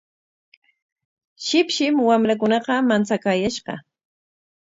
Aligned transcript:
Shipshim 1.45 1.95
wamrakunaqa 2.09 2.75
manchakaayashqa. 2.89 3.73